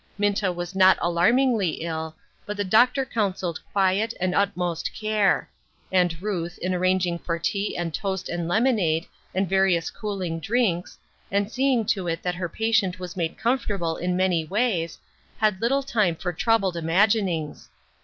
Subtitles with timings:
[0.17, 5.47] Minta was not alarmingly ill, but the doctor counseled quiet, and utmost care;
[5.91, 10.97] and Ruth, in arranging for tea and toast and lemonade, and various cooling drinks,
[11.29, 14.97] and seeing to it that her patient was made comfortable in many ways,
[15.37, 17.69] had little time for troubled imaginings.